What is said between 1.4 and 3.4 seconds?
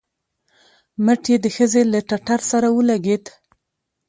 د ښځې له ټټر سره ولګېد.